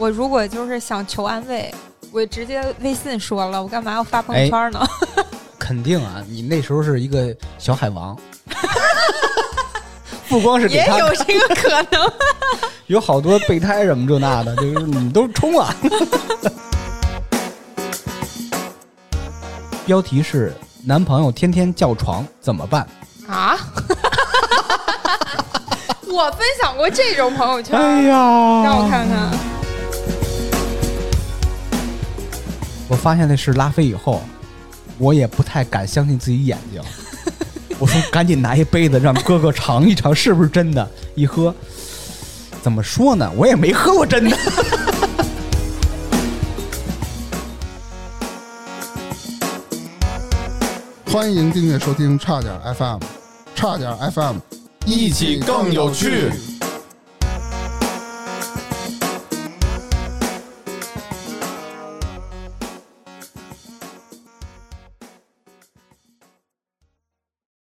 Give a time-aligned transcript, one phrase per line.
[0.00, 1.70] 我如果就是想求安慰，
[2.10, 4.80] 我直接微信说了，我干嘛要发朋友圈呢？
[5.58, 8.16] 肯定啊，你那时候是一个小海王，
[10.26, 12.10] 不光是给也有这个可能。
[12.88, 15.72] 有好多备胎什么这那的，就是你都冲啊！
[19.84, 22.88] 标题是男朋友天天叫床怎么办？
[23.28, 23.58] 啊！
[26.12, 28.16] 我分享过这种朋友圈，哎呀，
[28.64, 28.99] 让我看看。
[32.90, 34.20] 我发现那是拉菲以后，
[34.98, 36.82] 我也不太敢相信自己眼睛。
[37.78, 40.90] 我说赶紧拿一杯子让哥哥尝一尝，是不是真的？
[41.14, 41.54] 一喝，
[42.60, 43.30] 怎么说呢？
[43.36, 44.36] 我也没喝过真的。
[51.06, 52.98] 欢迎订阅收听差点 FM，
[53.54, 54.36] 差点 FM，
[54.84, 56.32] 一起更有趣。